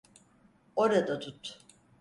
Orada 0.75 1.19
tut. 1.19 1.57